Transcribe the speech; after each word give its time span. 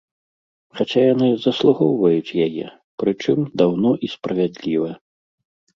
Хаця 0.79 1.01
яны 1.13 1.29
заслугоўваюць 1.45 2.37
яе, 2.49 2.65
прычым, 3.05 3.39
даўно 3.63 3.89
і 4.07 4.15
справядліва. 4.17 4.91